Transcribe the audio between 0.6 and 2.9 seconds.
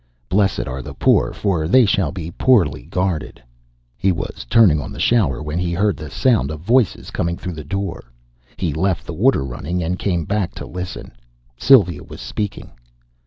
are the poor, for they shall be poorly